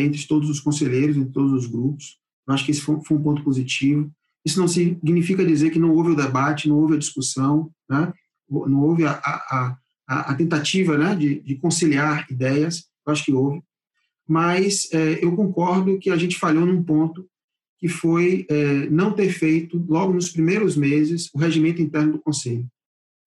Entre 0.00 0.26
todos 0.26 0.50
os 0.50 0.60
conselheiros, 0.60 1.16
entre 1.16 1.32
todos 1.32 1.52
os 1.52 1.66
grupos. 1.66 2.18
Eu 2.46 2.54
acho 2.54 2.64
que 2.64 2.70
esse 2.70 2.80
foi, 2.80 2.96
um 2.96 3.22
ponto 3.22 3.42
positivo. 3.42 4.10
Isso 4.44 4.60
não 4.60 4.68
significa 4.68 5.44
dizer 5.44 5.70
que 5.70 5.78
não 5.78 5.92
houve 5.92 6.10
o 6.10 6.16
debate, 6.16 6.68
não 6.68 6.78
houve 6.78 6.94
a 6.94 6.98
discussão, 6.98 7.70
né? 7.88 8.12
não 8.50 8.82
houve 8.82 9.04
a, 9.04 9.12
a, 9.12 9.78
a, 10.06 10.32
a 10.32 10.34
tentativa 10.34 10.98
né, 10.98 11.14
de, 11.14 11.40
de, 11.40 11.56
conciliar 11.56 12.26
ideias, 12.30 12.84
eu 13.06 13.12
acho 13.12 13.24
que 13.24 13.32
houve, 13.32 13.62
mas 14.28 14.92
é, 14.92 15.24
eu 15.24 15.34
concordo 15.34 15.98
que 15.98 16.10
a 16.10 16.16
gente 16.16 16.38
falhou 16.38 16.64
num 16.64 16.82
ponto 16.82 17.26
que 17.78 17.88
foi 17.88 18.46
é, 18.48 18.88
não 18.88 19.12
ter 19.12 19.30
feito, 19.30 19.84
logo 19.88 20.12
nos 20.12 20.30
primeiros 20.30 20.76
meses, 20.76 21.28
o 21.34 21.38
regimento 21.38 21.82
interno 21.82 22.12
do 22.12 22.22
Conselho. 22.22 22.66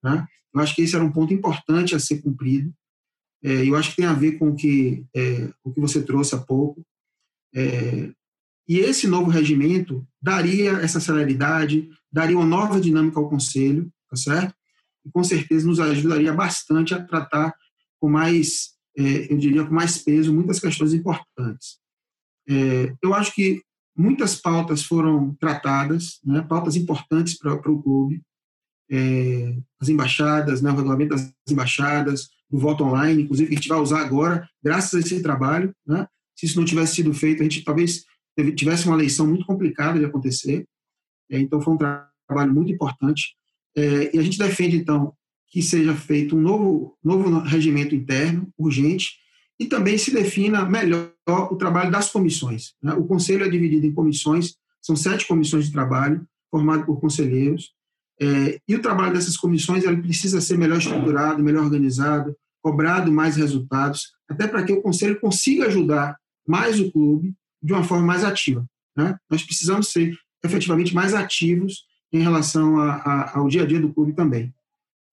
Né? 0.04 0.26
Eu 0.54 0.62
acho 0.62 0.76
que 0.76 0.82
esse 0.82 0.96
era 0.96 1.04
um 1.04 1.12
ponto 1.12 1.34
importante 1.34 1.94
a 1.94 2.00
ser 2.00 2.22
cumprido, 2.22 2.74
é, 3.44 3.67
eu 3.67 3.75
acho 3.75 3.91
que 3.91 3.98
tem 3.98 4.06
a 4.06 4.13
ver 4.13 4.34
com 4.34 4.50
o 4.50 4.56
que, 4.56 5.06
é, 5.15 5.50
o 5.63 5.72
que 5.72 5.79
você 5.79 6.01
trouxe 6.01 6.36
há 6.36 6.38
pouco, 6.38 6.86
é, 7.56 8.12
e 8.67 8.79
esse 8.79 9.08
novo 9.08 9.29
regimento 9.29 10.06
daria 10.22 10.72
essa 10.74 11.00
celeridade, 11.00 11.89
daria 12.12 12.38
uma 12.38 12.46
nova 12.46 12.82
dinâmica 12.82 13.20
ao 13.20 13.29
Conselho, 13.29 13.89
tá 14.10 14.15
certo? 14.17 14.58
e 15.08 15.12
com 15.12 15.24
certeza 15.24 15.65
nos 15.65 15.79
ajudaria 15.79 16.34
bastante 16.34 16.94
a 16.94 17.03
tratar 17.03 17.53
com 18.00 18.10
mais, 18.10 18.74
é, 18.98 19.32
eu 19.32 19.38
diria, 19.38 19.65
com 19.65 19.74
mais 19.74 19.98
peso 19.98 20.34
muitas 20.34 20.60
questões 20.60 20.94
importantes. 20.94 21.79
É, 22.48 22.94
eu 23.01 23.13
acho 23.13 23.34
que 23.34 23.62
muitas 23.96 24.36
pautas 24.36 24.84
foram 24.84 25.34
tratadas, 25.39 26.20
né, 26.24 26.41
pautas 26.41 26.75
importantes 26.75 27.38
para 27.38 27.53
o 27.53 27.82
clube, 27.82 28.22
é, 28.91 29.58
as 29.82 29.89
embaixadas, 29.89 30.62
né, 30.62 30.72
o 30.72 30.75
regulamento 30.75 31.15
das 31.15 31.34
embaixadas, 31.50 32.29
o 32.50 32.58
voto 32.58 32.84
online, 32.84 33.24
inclusive, 33.24 33.50
que 33.50 33.56
a 33.56 33.58
gente 33.58 33.70
vai 33.70 33.80
usar 33.80 34.01
agora, 34.01 34.48
graças 34.63 34.94
a 34.94 35.00
esse 35.00 35.22
trabalho. 35.22 35.74
Né, 35.86 36.08
se 36.36 36.46
isso 36.46 36.58
não 36.58 36.66
tivesse 36.66 36.96
sido 36.96 37.13
feito, 37.13 37.42
a 37.42 37.44
gente 37.44 37.63
talvez 37.63 38.06
tivesse 38.56 38.86
uma 38.86 38.96
eleição 38.96 39.27
muito 39.27 39.46
complicada 39.46 39.98
de 40.00 40.06
acontecer. 40.06 40.66
É, 41.30 41.39
então, 41.39 41.62
foi 41.62 41.74
um 41.74 41.77
trabalho 41.77 42.54
muito 42.54 42.72
importante. 42.72 43.36
É, 43.75 44.16
e 44.16 44.20
a 44.20 44.22
gente 44.22 44.38
defende, 44.38 44.77
então, 44.77 45.13
que 45.50 45.62
seja 45.62 45.96
feito 45.96 46.36
um 46.36 46.42
novo, 46.42 46.98
novo 47.04 47.39
regimento 47.39 47.96
interno, 47.96 48.48
urgente, 48.58 49.18
e 49.60 49.66
também 49.66 49.98
se 49.98 50.12
defina 50.12 50.66
melhor 50.66 51.12
o 51.27 51.56
trabalho 51.56 51.92
das 51.92 52.10
comissões. 52.10 52.74
Né? 52.82 52.94
O 52.94 53.06
conselho 53.06 53.44
é 53.44 53.50
dividido 53.50 53.86
em 53.86 53.94
comissões, 53.94 54.56
são 54.82 54.96
sete 54.96 55.27
comissões 55.27 55.66
de 55.66 55.72
trabalho, 55.72 56.25
formadas 56.51 56.86
por 56.86 57.00
conselheiros, 57.00 57.74
é, 58.20 58.60
e 58.68 58.76
o 58.76 58.82
trabalho 58.82 59.14
dessas 59.14 59.38
comissões 59.38 59.84
ele 59.84 60.02
precisa 60.02 60.42
ser 60.42 60.58
melhor 60.58 60.80
estruturado, 60.80 61.44
melhor 61.44 61.64
organizado, 61.64 62.36
cobrado 62.62 63.12
mais 63.12 63.36
resultados, 63.36 64.14
até 64.30 64.48
para 64.48 64.64
que 64.64 64.74
o 64.74 64.82
conselho 64.82 65.20
consiga 65.20 65.68
ajudar 65.68 66.18
mais 66.48 66.80
o 66.80 66.92
clube 66.92 67.34
de 67.62 67.74
uma 67.74 67.84
forma 67.84 68.06
mais 68.06 68.24
ativa. 68.24 68.66
Né? 68.96 69.18
Nós 69.30 69.44
precisamos 69.44 69.92
ser 69.92 70.18
efetivamente 70.44 70.94
mais 70.94 71.14
ativos 71.14 71.86
em 72.12 72.20
relação 72.20 72.80
a, 72.80 72.96
a, 72.96 73.38
ao 73.38 73.48
dia 73.48 73.64
a 73.64 73.66
dia 73.66 73.80
do 73.80 73.94
clube 73.94 74.14
também. 74.14 74.54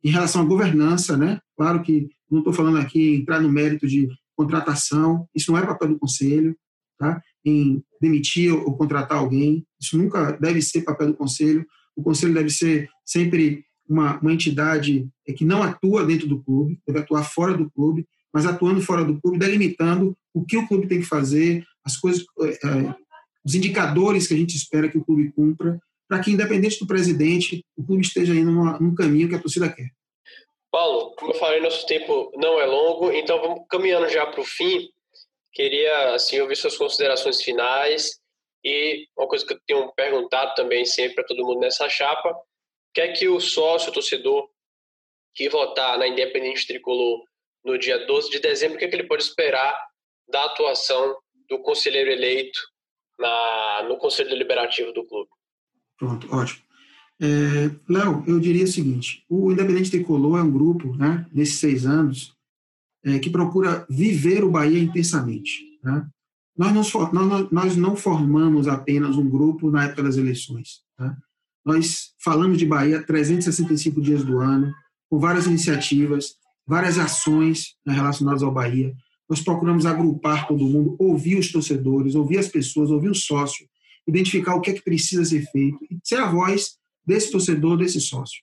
Em 0.03 0.11
relação 0.11 0.43
à 0.43 0.45
governança, 0.45 1.17
né? 1.17 1.41
Claro 1.57 1.83
que 1.83 2.09
não 2.31 2.39
estou 2.39 2.53
falando 2.53 2.79
aqui 2.79 3.17
entrar 3.17 3.41
no 3.41 3.51
mérito 3.51 3.87
de 3.87 4.09
contratação, 4.37 5.27
isso 5.35 5.51
não 5.51 5.59
é 5.59 5.67
papel 5.67 5.89
do 5.89 5.99
conselho, 5.99 6.57
tá? 6.99 7.23
Em 7.45 7.83
demitir 8.01 8.53
ou 8.53 8.77
contratar 8.77 9.19
alguém, 9.19 9.67
isso 9.81 9.97
nunca 9.97 10.33
deve 10.33 10.61
ser 10.61 10.83
papel 10.83 11.09
do 11.09 11.15
conselho. 11.15 11.67
O 11.97 12.03
conselho 12.03 12.35
deve 12.35 12.51
ser 12.51 12.89
sempre 13.05 13.65
uma, 13.89 14.19
uma 14.21 14.33
entidade 14.33 15.09
que 15.37 15.45
não 15.45 15.63
atua 15.63 16.05
dentro 16.05 16.27
do 16.27 16.43
clube, 16.43 16.79
deve 16.87 17.01
atuar 17.01 17.25
fora 17.25 17.57
do 17.57 17.71
clube, 17.71 18.07
mas 18.33 18.47
atuando 18.47 18.81
fora 18.81 19.05
do 19.05 19.21
clube, 19.21 19.39
delimitando 19.39 20.17
o 20.33 20.45
que 20.45 20.57
o 20.57 20.67
clube 20.67 20.89
tem 20.89 21.01
que 21.01 21.07
fazer, 21.07 21.65
as 21.85 21.97
coisas, 21.97 22.25
é, 22.41 22.95
os 23.45 23.55
indicadores 23.55 24.27
que 24.27 24.35
a 24.35 24.37
gente 24.37 24.57
espera 24.57 24.89
que 24.89 24.99
o 24.99 25.05
clube 25.05 25.31
cumpra, 25.33 25.79
para 26.09 26.21
que, 26.21 26.33
independente 26.33 26.79
do 26.79 26.87
presidente, 26.87 27.65
o 27.77 27.85
clube 27.85 28.03
esteja 28.03 28.35
indo 28.35 28.51
numa, 28.51 28.79
num 28.79 28.95
caminho 28.95 29.29
que 29.29 29.35
a 29.35 29.41
torcida 29.41 29.73
quer. 29.73 29.91
Paulo, 30.71 31.15
como 31.17 31.33
eu 31.33 31.39
falei, 31.39 31.61
nosso 31.61 31.87
tempo 31.87 32.33
não 32.37 32.61
é 32.61 32.67
longo, 32.67 33.13
então 33.13 33.41
vamos 33.41 33.61
caminhando 33.71 34.09
já 34.09 34.27
para 34.27 34.41
o 34.41 34.45
fim. 34.45 34.89
Queria 35.53 36.15
assim 36.15 36.41
ouvir 36.41 36.57
suas 36.57 36.77
considerações 36.77 37.41
finais 37.41 38.19
E 38.65 39.07
uma 39.17 39.29
coisa 39.29 39.47
que 39.47 39.55
eu 39.55 39.61
tenho 39.65 39.93
perguntado 39.93 40.53
também 40.57 40.85
sempre 40.85 41.15
para 41.15 41.25
todo 41.25 41.45
mundo 41.45 41.61
nessa 41.61 41.89
chapa, 41.89 42.35
que 42.95 43.01
é 43.01 43.13
que 43.13 43.29
o 43.29 43.41
sócio, 43.41 43.91
o 43.91 43.93
torcedor 43.93 44.49
que 45.35 45.49
votar 45.49 45.99
na 45.99 46.07
Independente 46.07 46.67
Tricolor 46.67 47.25
no 47.65 47.77
dia 47.77 48.07
12 48.07 48.31
de 48.31 48.39
dezembro, 48.39 48.77
o 48.77 48.79
que, 48.79 48.85
é 48.85 48.89
que 48.89 48.95
ele 48.95 49.09
pode 49.09 49.25
esperar 49.25 49.77
da 50.29 50.45
atuação 50.45 51.17
do 51.49 51.59
conselheiro 51.59 52.11
eleito 52.11 52.59
na, 53.19 53.87
no 53.89 53.97
Conselho 53.97 54.31
Deliberativo 54.31 54.93
do 54.93 55.05
clube? 55.05 55.29
Pronto, 55.99 56.33
ótimo. 56.33 56.63
É, 57.21 57.71
Léo, 57.89 58.25
eu 58.27 58.39
diria 58.39 58.65
o 58.65 58.69
seguinte: 58.69 59.25
o 59.29 59.51
Independente 59.51 59.91
Tricolor 59.91 60.39
é 60.39 60.43
um 60.43 60.51
grupo, 60.51 60.97
né, 60.97 61.27
nesses 61.33 61.59
seis 61.59 61.87
anos, 61.87 62.35
é, 63.05 63.19
que 63.19 63.31
procura 63.31 63.87
viver 63.89 64.45
o 64.45 64.51
Bahia 64.51 64.79
intensamente. 64.79 65.79
Né? 65.83 66.07
Nós, 66.57 66.93
não, 67.13 67.49
nós 67.51 67.77
não 67.77 67.97
formamos 67.97 68.69
apenas 68.69 69.17
um 69.17 69.29
grupo 69.29 69.71
na 69.71 69.85
época 69.85 70.05
das 70.05 70.17
eleições. 70.17 70.83
Né? 70.99 71.17
Nós 71.65 72.13
falamos 72.23 72.59
de 72.59 72.67
Bahia 72.67 73.03
365 73.03 74.01
dias 74.01 74.25
do 74.25 74.39
ano, 74.39 74.73
com 75.09 75.19
várias 75.19 75.47
iniciativas, 75.47 76.35
várias 76.67 76.99
ações 76.99 77.75
né, 77.87 77.95
relacionadas 77.95 78.43
ao 78.43 78.53
Bahia. 78.53 78.95
Nós 79.29 79.41
procuramos 79.41 79.87
agrupar 79.87 80.47
todo 80.47 80.67
mundo, 80.67 80.97
ouvir 80.99 81.39
os 81.39 81.51
torcedores, 81.51 82.15
ouvir 82.15 82.39
as 82.39 82.49
pessoas, 82.49 82.91
ouvir 82.91 83.09
o 83.09 83.15
sócio, 83.15 83.67
identificar 84.07 84.55
o 84.55 84.61
que 84.61 84.71
é 84.71 84.75
que 84.75 84.83
precisa 84.83 85.25
ser 85.25 85.43
feito 85.51 85.79
e 85.91 85.99
ser 86.03 86.17
a 86.17 86.31
voz 86.31 86.77
desse 87.07 87.31
torcedor, 87.31 87.77
desse 87.77 88.01
sócio. 88.01 88.43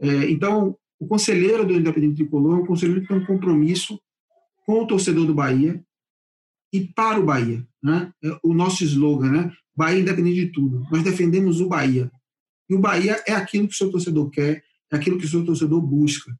É, 0.00 0.30
então, 0.30 0.76
o 0.98 1.06
conselheiro 1.06 1.64
do 1.64 1.74
Independente 1.74 2.16
Tricolor 2.16 2.58
é 2.58 2.62
um 2.62 2.66
conselheiro 2.66 3.02
que 3.02 3.08
tem 3.08 3.16
um 3.16 3.26
compromisso 3.26 4.00
com 4.66 4.82
o 4.82 4.86
torcedor 4.86 5.26
do 5.26 5.34
Bahia 5.34 5.82
e 6.72 6.80
para 6.80 7.18
o 7.18 7.24
Bahia. 7.24 7.66
Né? 7.82 8.12
É 8.22 8.38
o 8.42 8.52
nosso 8.52 8.84
slogan, 8.84 9.30
né? 9.30 9.52
Bahia 9.74 10.00
independente 10.00 10.46
de 10.46 10.52
tudo. 10.52 10.86
Nós 10.90 11.02
defendemos 11.02 11.60
o 11.60 11.68
Bahia. 11.68 12.10
E 12.70 12.74
o 12.74 12.78
Bahia 12.78 13.20
é 13.26 13.32
aquilo 13.32 13.66
que 13.66 13.74
o 13.74 13.76
seu 13.76 13.90
torcedor 13.90 14.30
quer, 14.30 14.62
é 14.92 14.96
aquilo 14.96 15.18
que 15.18 15.26
o 15.26 15.28
seu 15.28 15.44
torcedor 15.44 15.80
busca. 15.82 16.32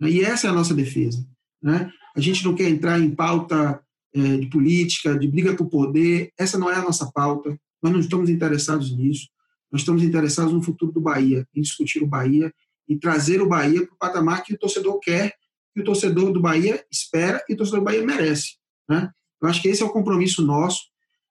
Né? 0.00 0.10
E 0.10 0.20
essa 0.22 0.46
é 0.46 0.50
a 0.50 0.54
nossa 0.54 0.72
defesa. 0.72 1.22
Né? 1.62 1.92
A 2.16 2.20
gente 2.20 2.42
não 2.42 2.54
quer 2.54 2.70
entrar 2.70 2.98
em 2.98 3.14
pauta 3.14 3.82
é, 4.14 4.36
de 4.38 4.46
política, 4.46 5.16
de 5.18 5.28
briga 5.28 5.54
por 5.54 5.66
poder, 5.66 6.32
essa 6.38 6.58
não 6.58 6.70
é 6.70 6.76
a 6.76 6.82
nossa 6.82 7.12
pauta. 7.12 7.54
Nós 7.82 7.92
não 7.92 8.00
estamos 8.00 8.30
interessados 8.30 8.96
nisso. 8.96 9.28
Nós 9.70 9.82
estamos 9.82 10.02
interessados 10.02 10.54
no 10.54 10.62
futuro 10.62 10.90
do 10.90 11.02
Bahia, 11.02 11.46
em 11.54 11.60
discutir 11.60 12.02
o 12.02 12.06
Bahia 12.06 12.50
e 12.88 12.96
trazer 12.96 13.42
o 13.42 13.48
Bahia 13.48 13.84
para 13.86 13.94
o 13.94 13.98
patamar 13.98 14.42
que 14.42 14.54
o 14.54 14.58
torcedor 14.58 14.98
quer, 15.00 15.34
que 15.74 15.82
o 15.82 15.84
torcedor 15.84 16.32
do 16.32 16.40
Bahia 16.40 16.82
espera 16.90 17.44
e 17.46 17.52
o 17.52 17.56
torcedor 17.56 17.80
do 17.80 17.84
Bahia 17.84 18.06
merece. 18.06 18.56
Né? 18.88 19.10
Eu 19.42 19.48
acho 19.48 19.60
que 19.60 19.68
esse 19.68 19.82
é 19.82 19.84
o 19.84 19.92
compromisso 19.92 20.42
nosso. 20.42 20.80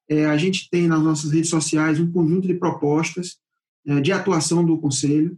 É, 0.08 0.26
a 0.26 0.38
gente 0.38 0.70
tem 0.70 0.88
nas 0.88 1.02
nossas 1.02 1.32
redes 1.32 1.50
sociais 1.50 2.00
um 2.00 2.12
conjunto 2.12 2.48
de 2.48 2.54
propostas 2.54 3.38
de 4.02 4.12
atuação 4.12 4.66
do 4.66 4.78
Conselho, 4.78 5.38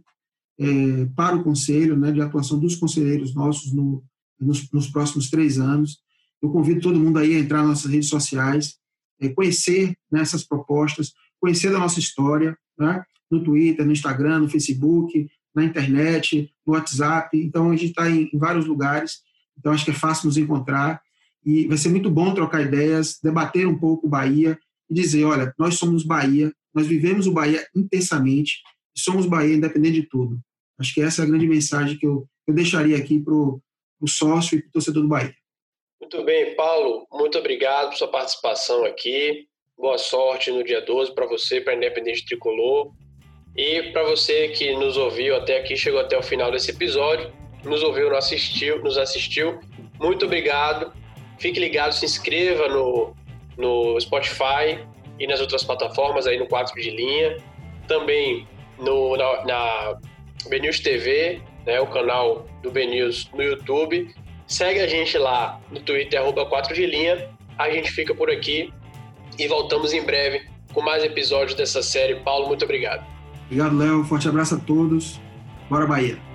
é, 0.58 1.06
para 1.14 1.36
o 1.36 1.44
Conselho, 1.44 1.96
né, 1.96 2.12
de 2.12 2.20
atuação 2.20 2.58
dos 2.58 2.76
conselheiros 2.76 3.34
nossos 3.34 3.72
no, 3.72 4.02
nos, 4.40 4.70
nos, 4.72 4.88
próximos 4.88 5.28
três 5.28 5.58
anos. 5.58 5.98
Eu 6.40 6.50
convido 6.50 6.80
todo 6.80 7.00
mundo 7.00 7.18
aí 7.18 7.34
a 7.34 7.38
entrar 7.38 7.58
nas 7.58 7.68
nossas 7.68 7.90
redes 7.90 8.08
sociais, 8.08 8.76
é, 9.20 9.28
conhecer 9.28 9.96
nessas 10.10 10.42
né, 10.42 10.46
propostas, 10.48 11.12
conhecer 11.40 11.70
da 11.70 11.78
nossa 11.78 11.98
história, 11.98 12.56
né, 12.78 13.02
no 13.30 13.42
Twitter, 13.42 13.84
no 13.84 13.92
Instagram, 13.92 14.40
no 14.40 14.48
Facebook, 14.48 15.28
na 15.54 15.64
internet, 15.64 16.50
no 16.66 16.74
WhatsApp. 16.74 17.36
Então, 17.38 17.70
a 17.70 17.76
gente 17.76 17.90
está 17.90 18.10
em, 18.10 18.30
em 18.32 18.38
vários 18.38 18.66
lugares, 18.66 19.20
então 19.58 19.72
acho 19.72 19.84
que 19.84 19.90
é 19.90 19.94
fácil 19.94 20.26
nos 20.26 20.36
encontrar 20.36 21.00
e 21.44 21.66
vai 21.66 21.78
ser 21.78 21.90
muito 21.90 22.10
bom 22.10 22.34
trocar 22.34 22.62
ideias, 22.62 23.18
debater 23.22 23.66
um 23.66 23.78
pouco 23.78 24.08
Bahia 24.08 24.58
e 24.90 24.94
dizer, 24.94 25.24
olha, 25.24 25.54
nós 25.58 25.76
somos 25.76 26.02
Bahia, 26.02 26.52
nós 26.76 26.86
vivemos 26.86 27.26
o 27.26 27.32
Bahia 27.32 27.66
intensamente, 27.74 28.60
somos 28.94 29.24
Bahia 29.24 29.54
independente 29.54 30.02
de 30.02 30.08
tudo. 30.08 30.38
Acho 30.78 30.92
que 30.92 31.00
essa 31.00 31.22
é 31.22 31.24
a 31.24 31.28
grande 31.28 31.48
mensagem 31.48 31.96
que 31.96 32.06
eu, 32.06 32.28
eu 32.46 32.52
deixaria 32.52 32.98
aqui 32.98 33.18
para 33.18 33.32
o 33.32 33.62
sócio 34.06 34.58
e 34.58 34.60
para 34.60 34.68
o 34.68 34.72
torcedor 34.72 35.02
do 35.02 35.08
Bahia. 35.08 35.34
Muito 35.98 36.22
bem, 36.22 36.54
Paulo, 36.54 37.06
muito 37.10 37.38
obrigado 37.38 37.88
por 37.88 37.96
sua 37.96 38.08
participação 38.08 38.84
aqui. 38.84 39.46
Boa 39.78 39.96
sorte 39.96 40.50
no 40.50 40.62
dia 40.62 40.82
12 40.82 41.14
para 41.14 41.26
você, 41.26 41.62
para 41.62 41.72
a 41.72 41.76
Independente 41.76 42.26
Tricolor. 42.26 42.92
E 43.56 43.84
para 43.92 44.02
você 44.02 44.48
que 44.48 44.74
nos 44.76 44.98
ouviu 44.98 45.34
até 45.34 45.58
aqui, 45.58 45.78
chegou 45.78 45.98
até 45.98 46.18
o 46.18 46.22
final 46.22 46.52
desse 46.52 46.72
episódio, 46.72 47.32
nos 47.64 47.82
ouviu, 47.82 48.10
nos 48.10 48.18
assistiu, 48.18 48.82
nos 48.82 48.98
assistiu, 48.98 49.58
muito 49.98 50.26
obrigado. 50.26 50.92
Fique 51.38 51.58
ligado, 51.58 51.92
se 51.92 52.04
inscreva 52.04 52.68
no, 52.68 53.14
no 53.56 53.98
Spotify 53.98 54.78
e 55.18 55.26
nas 55.26 55.40
outras 55.40 55.64
plataformas 55.64 56.26
aí 56.26 56.38
no 56.38 56.46
4 56.46 56.80
de 56.80 56.90
linha. 56.90 57.36
Também 57.88 58.46
no, 58.78 59.16
na, 59.16 59.44
na 59.44 59.98
BNews 60.48 60.80
TV, 60.80 61.40
né, 61.66 61.80
o 61.80 61.86
canal 61.86 62.46
do 62.62 62.70
BNews 62.70 63.30
no 63.34 63.42
YouTube. 63.42 64.14
Segue 64.46 64.80
a 64.80 64.86
gente 64.86 65.16
lá 65.18 65.60
no 65.70 65.80
Twitter, 65.80 66.20
arroba 66.20 66.46
4 66.46 66.74
de 66.74 66.86
linha. 66.86 67.28
A 67.58 67.70
gente 67.70 67.90
fica 67.90 68.14
por 68.14 68.30
aqui 68.30 68.72
e 69.38 69.48
voltamos 69.48 69.92
em 69.92 70.02
breve 70.02 70.46
com 70.72 70.82
mais 70.82 71.02
episódios 71.02 71.54
dessa 71.54 71.82
série. 71.82 72.16
Paulo, 72.16 72.46
muito 72.46 72.64
obrigado. 72.64 73.04
Obrigado, 73.46 73.76
Léo. 73.76 74.04
Forte 74.04 74.28
abraço 74.28 74.56
a 74.56 74.58
todos. 74.58 75.20
Bora, 75.70 75.86
Bahia. 75.86 76.25